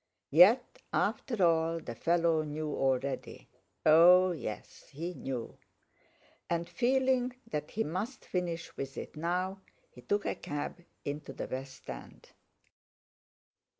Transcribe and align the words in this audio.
Yet, 0.31 0.81
after 0.91 1.45
all, 1.45 1.79
the 1.79 1.93
fellow 1.93 2.41
knew 2.41 2.73
already—oh 2.73 4.31
yes, 4.31 4.87
he 4.89 5.13
knew! 5.13 5.59
And, 6.49 6.67
feeling 6.67 7.35
that 7.45 7.69
he 7.69 7.83
must 7.83 8.25
finish 8.25 8.75
with 8.75 8.97
it 8.97 9.15
now, 9.15 9.61
he 9.91 10.01
took 10.01 10.25
a 10.25 10.33
cab 10.33 10.83
into 11.05 11.33
the 11.33 11.45
West 11.45 11.87
End. 11.87 12.29